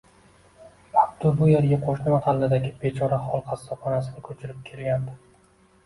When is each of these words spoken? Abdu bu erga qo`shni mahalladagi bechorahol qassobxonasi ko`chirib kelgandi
Abdu 1.01 1.33
bu 1.41 1.49
erga 1.59 1.79
qo`shni 1.85 2.11
mahalladagi 2.15 2.73
bechorahol 2.83 3.47
qassobxonasi 3.53 4.29
ko`chirib 4.31 4.69
kelgandi 4.73 5.21